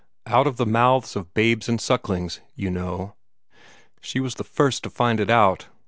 'Out 0.25 0.47
of 0.47 0.57
the 0.57 0.65
mouths 0.65 1.15
of 1.15 1.31
babes 1.35 1.69
and 1.69 1.79
sucklings,' 1.79 2.39
you 2.55 2.71
know. 2.71 3.13
She 4.01 4.19
was 4.19 4.33
the 4.33 4.43
first 4.43 4.81
to 4.81 4.89
find 4.89 5.19
it 5.19 5.29
out. 5.29 5.67